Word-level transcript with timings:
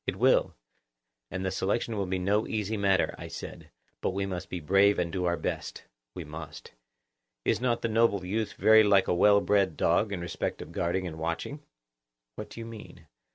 It 0.07 0.15
will. 0.15 0.55
And 1.29 1.45
the 1.45 1.51
selection 1.51 1.95
will 1.95 2.07
be 2.07 2.17
no 2.17 2.47
easy 2.47 2.75
matter, 2.75 3.13
I 3.19 3.27
said; 3.27 3.69
but 4.01 4.09
we 4.15 4.25
must 4.25 4.49
be 4.49 4.59
brave 4.59 4.97
and 4.97 5.11
do 5.11 5.25
our 5.25 5.37
best. 5.37 5.83
We 6.15 6.23
must. 6.23 6.71
Is 7.45 7.61
not 7.61 7.83
the 7.83 7.87
noble 7.87 8.25
youth 8.25 8.53
very 8.53 8.81
like 8.81 9.07
a 9.07 9.13
well 9.13 9.41
bred 9.41 9.77
dog 9.77 10.11
in 10.11 10.19
respect 10.19 10.59
of 10.59 10.71
guarding 10.71 11.05
and 11.05 11.19
watching? 11.19 11.61
What 12.35 12.49
do 12.49 12.59
you 12.59 12.65
mean? 12.65 13.05